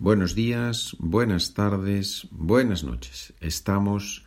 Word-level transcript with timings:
Buenos 0.00 0.36
días, 0.36 0.94
buenas 1.00 1.54
tardes, 1.54 2.28
buenas 2.30 2.84
noches. 2.84 3.34
Estamos 3.40 4.24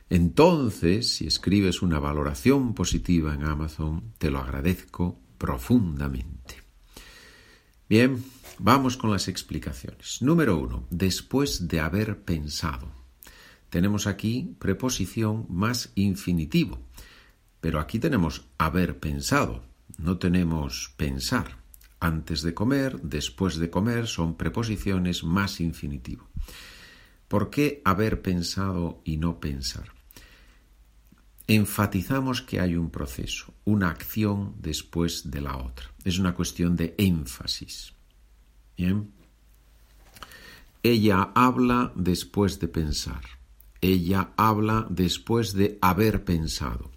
entonces, 0.09 1.15
si 1.15 1.27
escribes 1.27 1.83
una 1.83 1.99
valoración 1.99 2.75
positiva 2.75 3.35
en 3.35 3.45
Amazon, 3.45 4.13
te 4.19 4.31
lo 4.31 4.41
agradezco 4.41 5.19
profundamente. 5.39 6.62
Bien, 7.93 8.25
vamos 8.59 8.97
con 8.97 9.11
las 9.11 9.29
explicaciones. 9.29 10.23
Número 10.23 10.57
uno, 10.57 10.87
después 10.89 11.69
de 11.69 11.81
haber 11.81 12.23
pensado. 12.25 12.91
Tenemos 13.69 14.07
aquí 14.07 14.57
preposición 14.59 15.45
más 15.51 15.93
infinitivo, 15.95 16.79
pero 17.61 17.81
aquí 17.81 17.99
tenemos 17.99 18.47
haber 18.57 18.99
pensado, 18.99 19.63
no 19.99 20.17
tenemos 20.17 20.95
pensar. 20.97 21.59
Antes 22.01 22.41
de 22.41 22.55
comer, 22.55 22.99
después 23.03 23.59
de 23.59 23.69
comer 23.69 24.07
son 24.07 24.39
preposiciones 24.39 25.23
más 25.23 25.61
infinitivo. 25.61 26.31
¿Por 27.29 27.51
qué 27.51 27.83
haber 27.85 28.23
pensado 28.23 29.03
y 29.05 29.19
no 29.19 29.39
pensar? 29.39 30.02
Enfatizamos 31.47 32.43
que 32.43 32.61
hay 32.61 32.77
un 32.77 32.91
proceso, 32.91 33.53
una 33.65 33.91
acción 33.91 34.55
después 34.59 35.31
de 35.31 35.41
la 35.41 35.57
otra. 35.57 35.87
Es 36.05 36.19
una 36.19 36.35
cuestión 36.35 36.77
de 36.77 36.95
énfasis. 36.99 37.93
Bien. 38.77 39.11
Ella 40.83 41.31
habla 41.35 41.93
después 41.95 42.59
de 42.59 42.69
pensar. 42.69 43.23
Ella 43.81 44.31
habla 44.37 44.87
después 44.91 45.53
de 45.53 45.79
haber 45.81 46.25
pensado. 46.25 46.91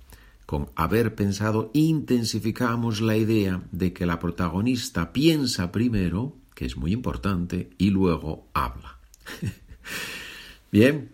Con 0.45 0.69
haber 0.75 1.15
pensado 1.15 1.71
intensificamos 1.73 3.01
la 3.01 3.17
idea 3.17 3.63
de 3.71 3.93
que 3.93 4.05
la 4.05 4.19
protagonista 4.19 5.11
piensa 5.11 5.71
primero, 5.71 6.35
que 6.53 6.65
es 6.65 6.77
muy 6.77 6.93
importante, 6.93 7.71
y 7.77 7.89
luego 7.89 8.47
habla. 8.53 8.99
Bien, 10.71 11.11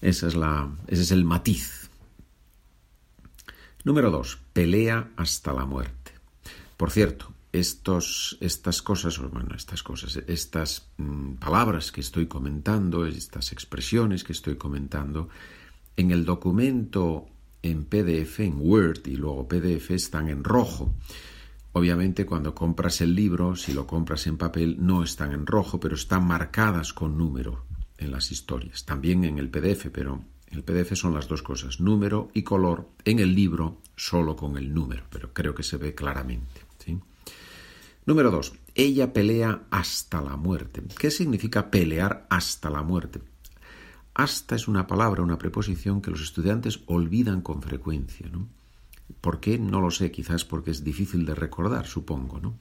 esa 0.00 0.26
es 0.26 0.34
la, 0.34 0.68
ese 0.88 1.02
es 1.02 1.10
el 1.12 1.24
matiz 1.24 1.81
Número 3.84 4.10
dos, 4.10 4.38
pelea 4.52 5.10
hasta 5.16 5.52
la 5.52 5.66
muerte. 5.66 6.12
Por 6.76 6.90
cierto, 6.90 7.32
estos, 7.52 8.38
estas 8.40 8.80
cosas, 8.80 9.18
bueno, 9.18 9.54
estas 9.56 9.82
cosas, 9.82 10.16
estas 10.26 10.88
mm, 10.96 11.34
palabras 11.34 11.92
que 11.92 12.00
estoy 12.00 12.26
comentando, 12.26 13.06
estas 13.06 13.52
expresiones 13.52 14.24
que 14.24 14.32
estoy 14.32 14.56
comentando, 14.56 15.28
en 15.96 16.10
el 16.10 16.24
documento 16.24 17.26
en 17.62 17.84
PDF, 17.84 18.40
en 18.40 18.56
Word 18.58 19.06
y 19.06 19.16
luego 19.16 19.48
PDF 19.48 19.90
están 19.90 20.28
en 20.28 20.44
rojo. 20.44 20.94
Obviamente 21.72 22.26
cuando 22.26 22.54
compras 22.54 23.00
el 23.00 23.14
libro, 23.14 23.56
si 23.56 23.72
lo 23.72 23.86
compras 23.86 24.26
en 24.26 24.36
papel, 24.36 24.76
no 24.78 25.02
están 25.02 25.32
en 25.32 25.46
rojo, 25.46 25.80
pero 25.80 25.94
están 25.94 26.26
marcadas 26.26 26.92
con 26.92 27.16
número 27.18 27.64
en 27.98 28.10
las 28.10 28.32
historias. 28.32 28.84
También 28.84 29.24
en 29.24 29.38
el 29.38 29.50
PDF, 29.50 29.88
pero 29.92 30.24
el 30.52 30.64
PDF 30.64 30.94
son 30.94 31.14
las 31.14 31.28
dos 31.28 31.42
cosas, 31.42 31.80
número 31.80 32.30
y 32.34 32.42
color. 32.42 32.88
En 33.04 33.18
el 33.18 33.34
libro 33.34 33.80
solo 33.96 34.36
con 34.36 34.58
el 34.58 34.72
número, 34.72 35.04
pero 35.10 35.32
creo 35.32 35.54
que 35.54 35.62
se 35.62 35.78
ve 35.78 35.94
claramente. 35.94 36.60
Número 38.04 38.32
dos, 38.32 38.52
ella 38.74 39.12
pelea 39.12 39.62
hasta 39.70 40.20
la 40.20 40.36
muerte. 40.36 40.82
¿Qué 40.98 41.10
significa 41.10 41.70
pelear 41.70 42.26
hasta 42.30 42.68
la 42.68 42.82
muerte? 42.82 43.20
Hasta 44.12 44.56
es 44.56 44.66
una 44.66 44.88
palabra, 44.88 45.22
una 45.22 45.38
preposición 45.38 46.02
que 46.02 46.10
los 46.10 46.20
estudiantes 46.20 46.80
olvidan 46.86 47.42
con 47.42 47.62
frecuencia. 47.62 48.28
¿Por 49.20 49.38
qué? 49.38 49.58
No 49.58 49.80
lo 49.80 49.92
sé, 49.92 50.10
quizás 50.10 50.44
porque 50.44 50.72
es 50.72 50.82
difícil 50.82 51.24
de 51.24 51.36
recordar, 51.36 51.86
supongo. 51.86 52.40
¿no? 52.40 52.58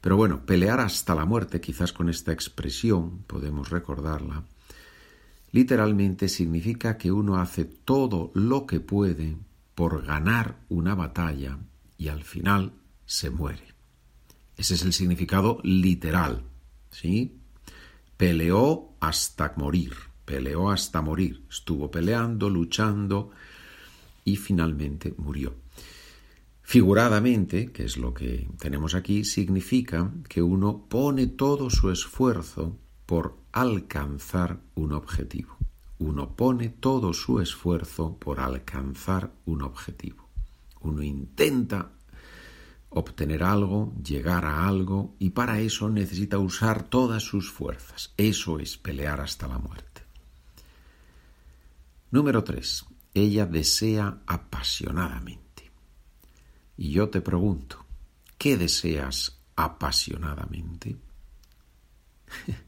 Pero 0.00 0.16
bueno, 0.16 0.46
pelear 0.46 0.78
hasta 0.78 1.14
la 1.14 1.24
muerte, 1.24 1.60
quizás 1.60 1.92
con 1.92 2.08
esta 2.08 2.32
expresión 2.32 3.24
podemos 3.26 3.70
recordarla 3.70 4.44
literalmente 5.50 6.28
significa 6.28 6.96
que 6.98 7.12
uno 7.12 7.38
hace 7.38 7.64
todo 7.64 8.30
lo 8.34 8.66
que 8.66 8.80
puede 8.80 9.36
por 9.74 10.04
ganar 10.04 10.60
una 10.68 10.94
batalla 10.94 11.58
y 11.96 12.08
al 12.08 12.22
final 12.22 12.72
se 13.06 13.30
muere. 13.30 13.74
Ese 14.56 14.74
es 14.74 14.82
el 14.82 14.92
significado 14.92 15.60
literal. 15.62 16.42
¿Sí? 16.90 17.38
Peleó 18.16 18.96
hasta 19.00 19.54
morir, 19.56 19.92
peleó 20.24 20.70
hasta 20.70 21.00
morir, 21.00 21.44
estuvo 21.48 21.90
peleando, 21.90 22.50
luchando 22.50 23.30
y 24.24 24.36
finalmente 24.36 25.14
murió. 25.16 25.54
Figuradamente, 26.62 27.72
que 27.72 27.84
es 27.84 27.96
lo 27.96 28.12
que 28.12 28.46
tenemos 28.58 28.94
aquí, 28.94 29.24
significa 29.24 30.12
que 30.28 30.42
uno 30.42 30.86
pone 30.88 31.26
todo 31.26 31.70
su 31.70 31.90
esfuerzo 31.90 32.76
por 33.06 33.38
alcanzar 33.60 34.60
un 34.74 34.92
objetivo. 34.92 35.56
Uno 35.98 36.36
pone 36.36 36.68
todo 36.68 37.12
su 37.12 37.40
esfuerzo 37.40 38.16
por 38.16 38.40
alcanzar 38.40 39.32
un 39.46 39.62
objetivo. 39.62 40.28
Uno 40.80 41.02
intenta 41.02 41.90
obtener 42.90 43.42
algo, 43.42 43.92
llegar 44.02 44.44
a 44.44 44.66
algo, 44.66 45.16
y 45.18 45.30
para 45.30 45.60
eso 45.60 45.88
necesita 45.88 46.38
usar 46.38 46.84
todas 46.84 47.22
sus 47.22 47.50
fuerzas. 47.50 48.14
Eso 48.16 48.60
es 48.60 48.78
pelear 48.78 49.20
hasta 49.20 49.48
la 49.48 49.58
muerte. 49.58 50.02
Número 52.10 52.44
3. 52.44 52.86
Ella 53.14 53.44
desea 53.46 54.22
apasionadamente. 54.26 55.70
Y 56.76 56.92
yo 56.92 57.10
te 57.10 57.20
pregunto, 57.20 57.84
¿qué 58.38 58.56
deseas 58.56 59.40
apasionadamente? 59.56 60.96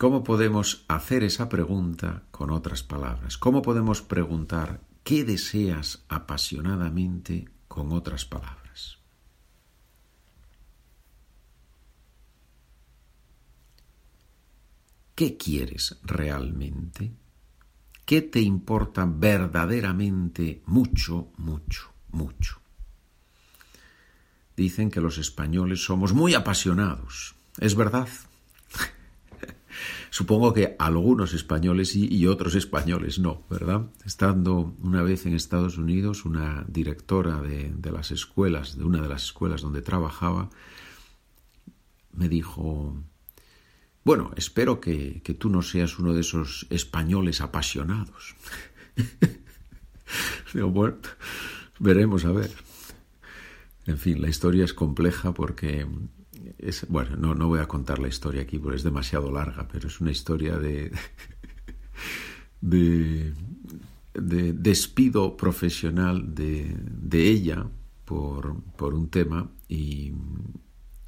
¿Cómo 0.00 0.24
podemos 0.24 0.84
hacer 0.88 1.24
esa 1.24 1.48
pregunta 1.50 2.22
con 2.30 2.50
otras 2.50 2.82
palabras? 2.82 3.36
¿Cómo 3.36 3.60
podemos 3.60 4.00
preguntar 4.00 4.80
qué 5.04 5.24
deseas 5.24 6.04
apasionadamente 6.08 7.48
con 7.68 7.92
otras 7.92 8.24
palabras? 8.24 8.98
¿Qué 15.14 15.36
quieres 15.36 15.98
realmente? 16.02 17.12
¿Qué 18.06 18.22
te 18.22 18.40
importa 18.40 19.04
verdaderamente 19.06 20.62
mucho, 20.64 21.30
mucho, 21.36 21.92
mucho? 22.10 22.58
Dicen 24.56 24.90
que 24.90 25.02
los 25.02 25.18
españoles 25.18 25.84
somos 25.84 26.14
muy 26.14 26.32
apasionados. 26.32 27.34
¿Es 27.58 27.74
verdad? 27.74 28.08
Supongo 30.10 30.52
que 30.52 30.74
algunos 30.80 31.34
españoles 31.34 31.94
y 31.94 32.26
otros 32.26 32.56
españoles 32.56 33.20
no, 33.20 33.44
¿verdad? 33.48 33.90
Estando 34.04 34.74
una 34.82 35.04
vez 35.04 35.24
en 35.24 35.34
Estados 35.34 35.78
Unidos, 35.78 36.24
una 36.24 36.64
directora 36.66 37.40
de, 37.40 37.72
las 37.92 38.10
escuelas, 38.10 38.76
de 38.76 38.84
una 38.84 39.00
de 39.00 39.08
las 39.08 39.22
escuelas 39.22 39.62
donde 39.62 39.82
trabajaba, 39.82 40.50
me 42.12 42.28
dijo, 42.28 42.96
bueno, 44.02 44.32
espero 44.36 44.80
que, 44.80 45.22
que 45.22 45.34
tú 45.34 45.48
no 45.48 45.62
seas 45.62 45.96
uno 46.00 46.12
de 46.12 46.22
esos 46.22 46.66
españoles 46.70 47.40
apasionados. 47.40 48.34
Digo, 50.52 50.70
bueno, 50.70 50.96
veremos 51.78 52.24
a 52.24 52.32
ver. 52.32 52.50
En 53.86 53.96
fin, 53.96 54.20
la 54.20 54.28
historia 54.28 54.64
es 54.64 54.74
compleja 54.74 55.32
porque 55.32 55.86
es, 56.58 56.86
bueno, 56.88 57.16
no, 57.16 57.34
no 57.34 57.48
voy 57.48 57.60
a 57.60 57.68
contar 57.68 57.98
la 57.98 58.08
historia 58.08 58.42
aquí 58.42 58.58
porque 58.58 58.76
es 58.76 58.82
demasiado 58.82 59.30
larga, 59.30 59.68
pero 59.70 59.88
es 59.88 60.00
una 60.00 60.10
historia 60.10 60.58
de, 60.58 60.92
de, 62.60 63.32
de 64.14 64.52
despido 64.52 65.36
profesional 65.36 66.34
de, 66.34 66.76
de 66.76 67.28
ella 67.28 67.66
por, 68.04 68.60
por, 68.76 68.94
un 68.94 69.08
tema 69.08 69.50
y, 69.68 70.12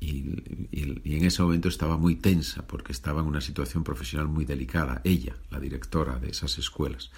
y, 0.01 0.23
en 0.71 1.25
ese 1.25 1.43
momento 1.43 1.69
estaba 1.69 1.97
muy 1.97 2.17
tensa 2.17 2.67
porque 2.67 2.93
estaba 2.93 3.21
en 3.21 3.27
una 3.27 3.41
situación 3.41 3.85
profesional 3.85 4.29
muy 4.29 4.45
delicada, 4.45 5.01
ella, 5.05 5.35
la 5.51 5.61
directora 5.61 6.19
de 6.19 6.31
esas 6.31 6.59
escuelas. 6.59 7.11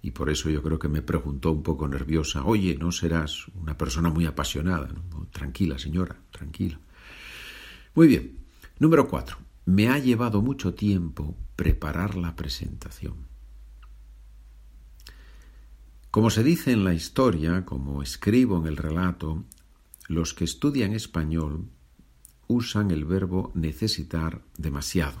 Y 0.00 0.12
por 0.12 0.30
eso 0.30 0.48
yo 0.48 0.62
creo 0.62 0.78
que 0.78 0.88
me 0.88 1.02
preguntó 1.02 1.50
un 1.50 1.62
poco 1.62 1.88
nerviosa, 1.88 2.44
oye, 2.44 2.76
¿no 2.76 2.92
serás 2.92 3.48
una 3.60 3.76
persona 3.76 4.10
muy 4.10 4.26
apasionada? 4.26 4.88
Tranquila, 5.32 5.78
señora, 5.78 6.16
tranquila. 6.30 6.78
Muy 7.94 8.06
bien. 8.06 8.38
Número 8.78 9.08
cuatro. 9.08 9.38
Me 9.64 9.88
ha 9.88 9.98
llevado 9.98 10.40
mucho 10.40 10.74
tiempo 10.74 11.36
preparar 11.56 12.14
la 12.14 12.36
presentación. 12.36 13.26
Como 16.10 16.30
se 16.30 16.42
dice 16.42 16.72
en 16.72 16.84
la 16.84 16.94
historia, 16.94 17.64
como 17.64 18.02
escribo 18.02 18.58
en 18.58 18.66
el 18.66 18.76
relato, 18.76 19.44
los 20.06 20.32
que 20.32 20.44
estudian 20.44 20.94
español 20.94 21.68
usan 22.46 22.90
el 22.90 23.04
verbo 23.04 23.52
necesitar 23.54 24.40
demasiado. 24.56 25.20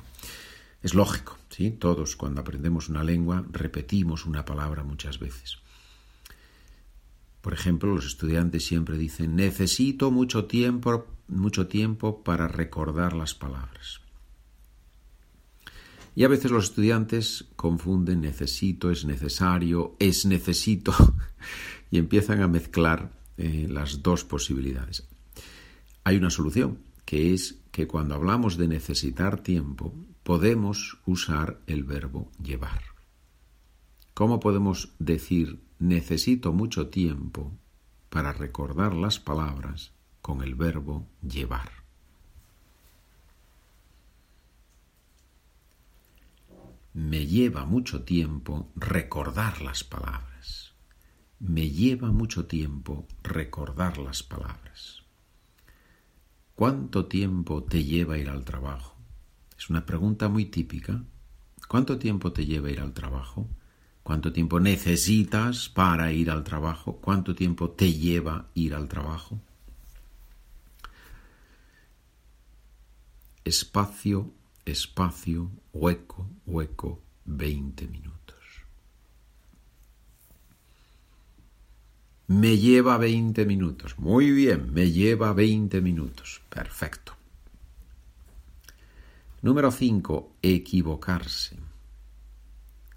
Es 0.82 0.94
lógico, 0.94 1.36
¿sí? 1.50 1.70
Todos 1.70 2.16
cuando 2.16 2.40
aprendemos 2.40 2.88
una 2.88 3.04
lengua 3.04 3.44
repetimos 3.52 4.24
una 4.24 4.44
palabra 4.44 4.82
muchas 4.82 5.18
veces. 5.18 5.58
Por 7.42 7.52
ejemplo, 7.52 7.94
los 7.94 8.06
estudiantes 8.06 8.64
siempre 8.64 8.96
dicen 8.96 9.36
necesito 9.36 10.10
mucho 10.10 10.46
tiempo, 10.46 11.06
mucho 11.28 11.68
tiempo 11.68 12.22
para 12.22 12.48
recordar 12.48 13.12
las 13.12 13.34
palabras. 13.34 14.00
Y 16.14 16.24
a 16.24 16.28
veces 16.28 16.50
los 16.50 16.64
estudiantes 16.64 17.44
confunden 17.54 18.20
necesito, 18.20 18.90
es 18.90 19.04
necesario, 19.04 19.94
es 20.00 20.26
necesito 20.26 20.92
y 21.90 21.98
empiezan 21.98 22.42
a 22.42 22.48
mezclar 22.48 23.12
eh, 23.36 23.68
las 23.70 24.02
dos 24.02 24.24
posibilidades. 24.24 25.06
Hay 26.02 26.16
una 26.16 26.30
solución, 26.30 26.78
que 27.04 27.34
es 27.34 27.60
que 27.70 27.86
cuando 27.86 28.14
hablamos 28.14 28.56
de 28.56 28.66
necesitar 28.66 29.40
tiempo, 29.42 29.94
podemos 30.24 30.98
usar 31.06 31.60
el 31.66 31.84
verbo 31.84 32.32
llevar. 32.42 32.82
¿Cómo 34.14 34.40
podemos 34.40 34.94
decir 34.98 35.60
necesito 35.78 36.52
mucho 36.52 36.88
tiempo 36.88 37.56
para 38.08 38.32
recordar 38.32 38.94
las 38.94 39.20
palabras 39.20 39.92
con 40.28 40.42
el 40.42 40.54
verbo 40.56 41.06
llevar. 41.22 41.70
Me 46.92 47.26
lleva 47.26 47.64
mucho 47.64 48.02
tiempo 48.02 48.68
recordar 48.76 49.62
las 49.62 49.84
palabras. 49.84 50.74
Me 51.40 51.70
lleva 51.70 52.12
mucho 52.12 52.44
tiempo 52.44 53.06
recordar 53.22 53.96
las 53.96 54.22
palabras. 54.22 55.02
¿Cuánto 56.54 57.06
tiempo 57.06 57.62
te 57.62 57.82
lleva 57.82 58.18
ir 58.18 58.28
al 58.28 58.44
trabajo? 58.44 58.98
Es 59.56 59.70
una 59.70 59.86
pregunta 59.86 60.28
muy 60.28 60.44
típica. 60.44 61.04
¿Cuánto 61.68 61.98
tiempo 61.98 62.34
te 62.34 62.44
lleva 62.44 62.70
ir 62.70 62.80
al 62.80 62.92
trabajo? 62.92 63.48
cuánto 64.02 64.32
tiempo 64.32 64.58
necesitas 64.58 65.68
para 65.68 66.12
ir 66.12 66.30
al 66.30 66.42
trabajo, 66.42 66.96
cuánto 66.96 67.34
tiempo 67.34 67.72
te 67.72 67.92
lleva 67.92 68.46
ir 68.54 68.74
al 68.74 68.88
trabajo. 68.88 69.38
Espacio, 73.48 74.30
espacio, 74.66 75.50
hueco, 75.72 76.28
hueco, 76.44 77.00
20 77.24 77.88
minutos. 77.88 78.36
Me 82.26 82.58
lleva 82.58 82.98
20 82.98 83.46
minutos. 83.46 83.98
Muy 83.98 84.32
bien, 84.32 84.70
me 84.74 84.90
lleva 84.90 85.32
20 85.32 85.80
minutos. 85.80 86.42
Perfecto. 86.50 87.14
Número 89.40 89.70
5. 89.70 90.36
Equivocarse. 90.42 91.56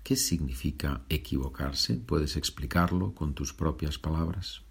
¿Qué 0.03 0.17
significa 0.17 1.05
equivocarse? 1.07 1.95
¿Puedes 1.95 2.35
explicarlo 2.35 3.15
con 3.15 3.33
tus 3.33 3.53
propias 3.53 3.97
palabras? 3.97 4.63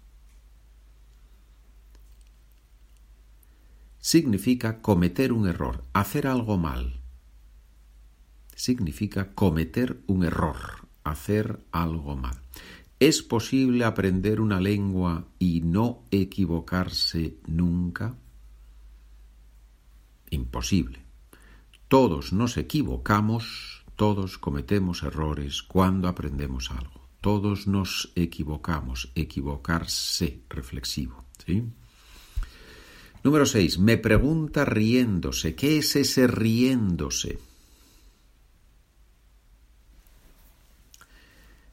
Significa 4.01 4.81
cometer 4.81 5.31
un 5.31 5.47
error, 5.47 5.85
hacer 5.93 6.27
algo 6.27 6.57
mal. 6.57 6.99
Significa 8.53 9.33
cometer 9.33 10.01
un 10.07 10.25
error, 10.25 10.87
hacer 11.05 11.65
algo 11.71 12.17
mal. 12.17 12.41
¿Es 12.99 13.23
posible 13.23 13.85
aprender 13.85 14.41
una 14.41 14.59
lengua 14.59 15.27
y 15.39 15.61
no 15.61 16.03
equivocarse 16.11 17.37
nunca? 17.47 18.17
Imposible. 20.29 20.99
Todos 21.87 22.33
nos 22.33 22.57
equivocamos 22.57 23.81
todos 24.01 24.39
cometemos 24.39 25.03
errores 25.03 25.61
cuando 25.61 26.07
aprendemos 26.07 26.71
algo. 26.71 27.07
Todos 27.21 27.67
nos 27.67 28.11
equivocamos. 28.15 29.11
Equivocarse, 29.13 30.41
reflexivo. 30.49 31.23
¿sí? 31.45 31.63
Número 33.23 33.45
6. 33.45 33.77
Me 33.79 33.97
pregunta 33.97 34.65
riéndose. 34.65 35.55
¿Qué 35.55 35.77
es 35.77 35.95
ese 35.95 36.27
riéndose? 36.27 37.39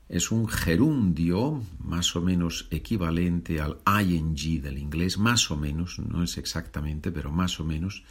Es 0.09 0.31
un 0.31 0.49
gerundio 0.49 1.63
más 1.81 2.17
o 2.17 2.23
menos 2.23 2.67
equivalente 2.71 3.61
al 3.61 3.79
ing 4.11 4.61
del 4.63 4.79
inglés, 4.79 5.19
más 5.19 5.51
o 5.51 5.57
menos, 5.57 5.99
no 5.99 6.23
es 6.23 6.39
exactamente, 6.39 7.13
pero 7.13 7.31
más 7.31 7.61
o 7.61 7.65
menos 7.65 8.05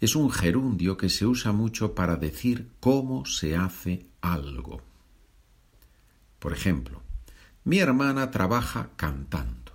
es 0.00 0.16
un 0.16 0.30
gerundio 0.30 0.96
que 0.96 1.10
se 1.10 1.26
usa 1.26 1.52
mucho 1.52 1.94
para 1.94 2.16
decir 2.16 2.70
cómo 2.80 3.26
se 3.26 3.56
hace 3.56 4.06
algo. 4.22 4.80
Por 6.38 6.54
ejemplo, 6.54 7.02
mi 7.64 7.78
hermana 7.78 8.30
trabaja 8.30 8.88
cantando. 8.96 9.69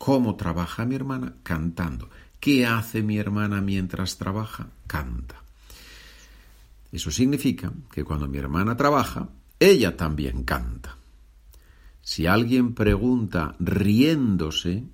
¿Cómo 0.00 0.34
trabaja 0.34 0.86
mi 0.86 0.94
hermana? 0.94 1.34
Cantando. 1.42 2.08
¿Qué 2.40 2.64
hace 2.64 3.02
mi 3.02 3.18
hermana 3.18 3.60
mientras 3.60 4.16
trabaja? 4.16 4.70
Canta. 4.86 5.42
Eso 6.90 7.10
significa 7.10 7.70
que 7.92 8.02
cuando 8.02 8.26
mi 8.26 8.38
hermana 8.38 8.78
trabaja, 8.78 9.28
ella 9.58 9.98
también 9.98 10.44
canta. 10.44 10.96
Si 12.00 12.26
alguien 12.26 12.72
pregunta 12.74 13.54
riéndose, 13.60 14.84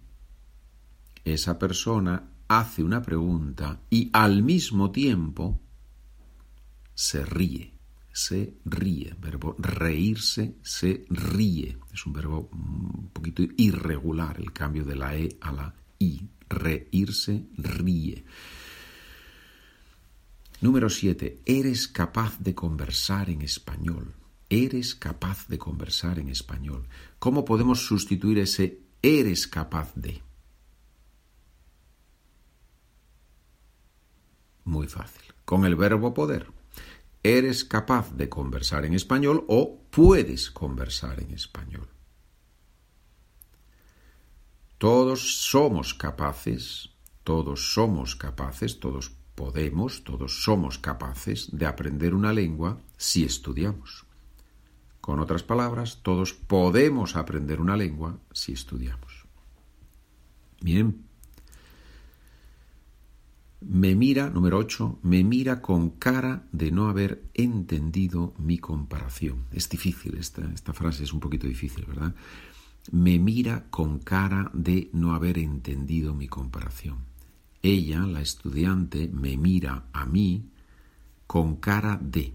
esa 1.25 1.57
persona 1.57 2.25
hace 2.49 2.83
una 2.83 3.01
pregunta 3.01 3.79
y 3.89 4.11
al 4.13 4.43
mismo 4.43 4.91
tiempo 4.91 5.61
se 6.97 7.25
ríe, 7.25 7.73
se 8.13 8.55
ríe, 8.65 9.15
verbo 9.21 9.55
reírse, 9.57 10.57
se 10.63 11.05
ríe. 11.11 11.79
Es 11.97 12.05
un 12.05 12.13
verbo 12.13 12.51
un 12.53 13.09
poquito 13.11 13.43
irregular 13.57 14.39
el 14.39 14.53
cambio 14.53 14.85
de 14.85 14.97
la 14.97 15.17
E 15.17 15.39
a 15.41 15.51
la 15.51 15.75
I. 15.99 16.29
Reírse, 16.47 17.47
ríe. 17.57 18.23
Número 20.61 20.91
7. 20.91 21.41
Eres 21.47 21.89
capaz 21.89 22.39
de 22.39 22.55
conversar 22.55 23.31
en 23.31 23.41
español. 23.41 24.15
Eres 24.51 24.95
capaz 24.95 25.49
de 25.49 25.57
conversar 25.57 26.19
en 26.19 26.29
español. 26.29 26.87
¿Cómo 27.19 27.47
podemos 27.47 27.87
sustituir 27.87 28.41
ese 28.41 28.83
eres 29.01 29.47
capaz 29.47 29.95
de? 29.95 30.23
Muy 34.65 34.87
fácil. 34.87 35.33
Con 35.47 35.65
el 35.65 35.77
verbo 35.77 36.13
poder. 36.13 36.47
Eres 37.27 37.65
capaz 37.65 38.13
de 38.13 38.29
conversar 38.29 38.85
en 38.85 38.95
español 38.95 39.45
o 39.49 39.81
puedes 39.91 40.49
conversar 40.49 41.19
en 41.19 41.33
español. 41.33 41.89
Todos 44.79 45.43
somos 45.51 45.93
capaces, 45.93 46.91
todos 47.25 47.75
somos 47.75 48.15
capaces, 48.15 48.79
todos 48.79 49.11
podemos, 49.35 50.05
todos 50.05 50.45
somos 50.45 50.79
capaces 50.79 51.49
de 51.51 51.67
aprender 51.67 52.15
una 52.15 52.33
lengua 52.33 52.81
si 52.97 53.25
estudiamos. 53.25 54.07
Con 55.01 55.19
otras 55.19 55.43
palabras, 55.43 55.99
todos 56.05 56.33
podemos 56.33 57.17
aprender 57.17 57.61
una 57.61 57.77
lengua 57.77 58.21
si 58.31 58.53
estudiamos. 58.53 59.27
Bien, 60.61 61.05
me 63.61 63.95
mira, 63.95 64.29
número 64.29 64.59
8, 64.59 65.01
me 65.03 65.25
mira 65.25 65.63
con 65.63 65.91
cara 65.91 66.47
de 66.53 66.71
no 66.71 66.89
haber 66.89 67.25
entendido 67.35 68.35
mi 68.39 68.59
comparación. 68.59 69.47
Es 69.51 69.69
difícil, 69.69 70.19
esta, 70.19 70.45
esta 70.53 70.73
frase 70.73 71.05
es 71.05 71.13
un 71.13 71.21
poquito 71.21 71.47
difícil, 71.47 71.85
¿verdad? 71.87 72.15
Me 72.93 73.19
mira 73.19 73.65
con 73.71 73.99
cara 73.99 74.51
de 74.53 74.91
no 74.93 75.15
haber 75.15 75.39
entendido 75.39 76.15
mi 76.15 76.29
comparación. 76.29 76.99
Ella, 77.63 78.01
la 78.01 78.21
estudiante, 78.21 79.09
me 79.09 79.37
mira 79.37 79.87
a 79.93 80.05
mí 80.05 80.51
con 81.27 81.57
cara 81.57 81.99
de. 82.01 82.35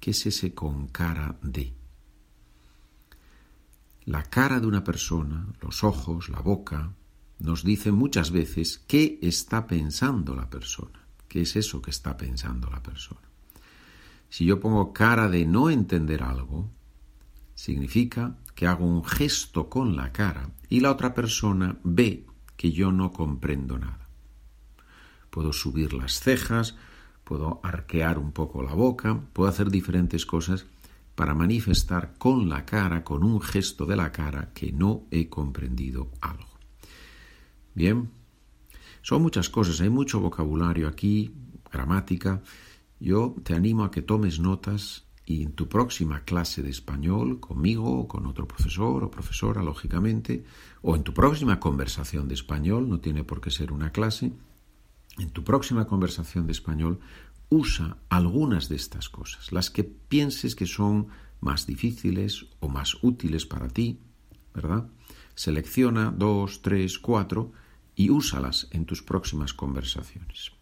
¿Qué 0.00 0.10
es 0.10 0.26
ese 0.26 0.54
con 0.54 0.88
cara 0.88 1.38
de? 1.42 1.72
La 4.04 4.24
cara 4.24 4.60
de 4.60 4.66
una 4.66 4.84
persona, 4.84 5.46
los 5.60 5.84
ojos, 5.84 6.28
la 6.28 6.40
boca, 6.40 6.92
nos 7.38 7.64
dicen 7.64 7.94
muchas 7.94 8.30
veces 8.30 8.82
qué 8.86 9.18
está 9.22 9.66
pensando 9.66 10.34
la 10.34 10.50
persona. 10.50 11.06
¿Qué 11.28 11.42
es 11.42 11.56
eso 11.56 11.82
que 11.82 11.90
está 11.90 12.16
pensando 12.16 12.70
la 12.70 12.82
persona? 12.82 13.20
Si 14.28 14.44
yo 14.44 14.60
pongo 14.60 14.92
cara 14.92 15.28
de 15.28 15.46
no 15.46 15.70
entender 15.70 16.22
algo, 16.22 16.70
significa 17.54 18.36
que 18.54 18.66
hago 18.66 18.86
un 18.86 19.04
gesto 19.04 19.68
con 19.68 19.96
la 19.96 20.12
cara 20.12 20.50
y 20.68 20.80
la 20.80 20.90
otra 20.90 21.14
persona 21.14 21.78
ve 21.84 22.26
que 22.56 22.72
yo 22.72 22.92
no 22.92 23.12
comprendo 23.12 23.78
nada. 23.78 24.08
Puedo 25.30 25.52
subir 25.52 25.92
las 25.92 26.20
cejas, 26.20 26.76
puedo 27.24 27.60
arquear 27.62 28.18
un 28.18 28.32
poco 28.32 28.62
la 28.62 28.74
boca, 28.74 29.20
puedo 29.32 29.48
hacer 29.48 29.70
diferentes 29.70 30.26
cosas 30.26 30.66
para 31.14 31.34
manifestar 31.34 32.14
con 32.18 32.48
la 32.48 32.64
cara, 32.64 33.04
con 33.04 33.22
un 33.22 33.40
gesto 33.40 33.86
de 33.86 33.96
la 33.96 34.12
cara, 34.12 34.50
que 34.54 34.72
no 34.72 35.02
he 35.10 35.28
comprendido 35.28 36.10
algo. 36.20 36.57
Bien, 37.78 38.10
son 39.02 39.22
muchas 39.22 39.48
cosas, 39.48 39.80
hay 39.80 39.88
mucho 39.88 40.18
vocabulario 40.18 40.88
aquí, 40.88 41.32
gramática. 41.70 42.42
Yo 42.98 43.36
te 43.44 43.54
animo 43.54 43.84
a 43.84 43.92
que 43.92 44.02
tomes 44.02 44.40
notas 44.40 45.04
y 45.24 45.44
en 45.44 45.52
tu 45.52 45.68
próxima 45.68 46.24
clase 46.24 46.64
de 46.64 46.70
español, 46.70 47.38
conmigo 47.38 48.00
o 48.00 48.08
con 48.08 48.26
otro 48.26 48.48
profesor 48.48 49.04
o 49.04 49.12
profesora, 49.12 49.62
lógicamente, 49.62 50.42
o 50.82 50.96
en 50.96 51.04
tu 51.04 51.14
próxima 51.14 51.60
conversación 51.60 52.26
de 52.26 52.34
español, 52.34 52.88
no 52.88 52.98
tiene 52.98 53.22
por 53.22 53.40
qué 53.40 53.52
ser 53.52 53.70
una 53.70 53.92
clase, 53.92 54.32
en 55.16 55.30
tu 55.30 55.44
próxima 55.44 55.86
conversación 55.86 56.46
de 56.46 56.52
español, 56.54 56.98
usa 57.48 57.98
algunas 58.08 58.68
de 58.68 58.74
estas 58.74 59.08
cosas, 59.08 59.52
las 59.52 59.70
que 59.70 59.84
pienses 59.84 60.56
que 60.56 60.66
son 60.66 61.06
más 61.40 61.64
difíciles 61.64 62.46
o 62.58 62.68
más 62.68 62.96
útiles 63.02 63.46
para 63.46 63.68
ti, 63.68 64.00
¿verdad? 64.52 64.90
Selecciona 65.36 66.10
dos, 66.10 66.60
tres, 66.60 66.98
cuatro 66.98 67.52
y 67.98 68.10
úsalas 68.10 68.68
en 68.70 68.86
tus 68.86 69.02
próximas 69.02 69.52
conversaciones. 69.52 70.52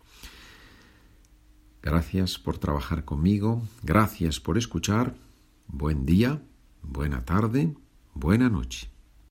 Gracias 1.83 2.39
por 2.39 2.57
trabajar 2.57 3.05
conmigo, 3.05 3.63
gracias 3.83 4.41
por 4.41 4.57
escuchar, 4.57 5.15
buen 5.69 6.07
día, 6.07 6.43
buena 6.83 7.27
tarde, 7.27 7.77
buena 8.15 8.49
noche. 8.49 8.96